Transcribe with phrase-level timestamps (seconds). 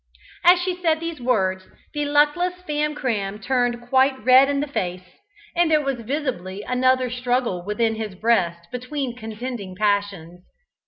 [0.43, 5.03] As she said these words, the luckless Famcram turned quite red in the face,
[5.55, 10.41] and there was visibly another struggle within his breast between contending passions.